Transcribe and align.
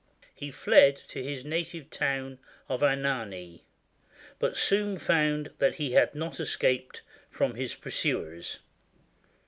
He 0.33 0.49
filed 0.49 0.95
to 1.09 1.21
his 1.21 1.45
native 1.45 1.91
town 1.91 2.39
of 2.67 2.81
Anagni, 2.81 3.65
but 4.39 4.57
soon 4.57 4.97
found 4.97 5.51
that 5.59 5.75
he 5.75 5.91
had 5.91 6.15
not 6.15 6.39
escaped 6.39 7.03
from 7.29 7.53
his 7.53 7.75
pursuers. 7.75 8.61